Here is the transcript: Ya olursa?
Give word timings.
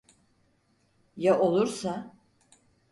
Ya 1.17 1.39
olursa? 1.39 2.15